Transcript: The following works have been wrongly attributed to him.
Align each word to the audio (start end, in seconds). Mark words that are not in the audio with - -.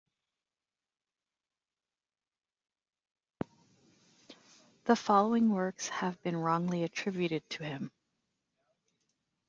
The 4.85 4.95
following 4.95 5.51
works 5.51 5.89
have 5.89 6.19
been 6.23 6.35
wrongly 6.37 6.81
attributed 6.81 7.47
to 7.51 7.63
him. 7.65 7.91